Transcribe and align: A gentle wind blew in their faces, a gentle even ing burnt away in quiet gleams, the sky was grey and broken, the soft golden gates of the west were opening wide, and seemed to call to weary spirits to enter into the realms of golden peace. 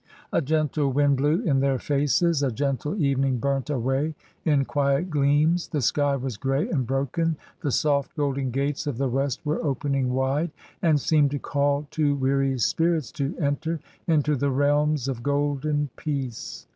A 0.33 0.41
gentle 0.41 0.91
wind 0.91 1.17
blew 1.17 1.41
in 1.43 1.59
their 1.59 1.77
faces, 1.77 2.41
a 2.41 2.51
gentle 2.51 2.99
even 2.99 3.23
ing 3.23 3.37
burnt 3.37 3.69
away 3.69 4.15
in 4.43 4.65
quiet 4.65 5.11
gleams, 5.11 5.67
the 5.67 5.79
sky 5.79 6.15
was 6.15 6.37
grey 6.37 6.67
and 6.67 6.87
broken, 6.87 7.35
the 7.59 7.69
soft 7.69 8.15
golden 8.17 8.49
gates 8.49 8.87
of 8.87 8.97
the 8.97 9.07
west 9.07 9.41
were 9.45 9.63
opening 9.63 10.11
wide, 10.11 10.49
and 10.81 10.99
seemed 10.99 11.29
to 11.29 11.37
call 11.37 11.85
to 11.91 12.15
weary 12.15 12.57
spirits 12.57 13.11
to 13.11 13.37
enter 13.37 13.79
into 14.07 14.35
the 14.35 14.49
realms 14.49 15.07
of 15.07 15.21
golden 15.21 15.91
peace. 15.97 16.65